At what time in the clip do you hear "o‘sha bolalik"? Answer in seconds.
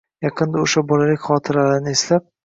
0.61-1.21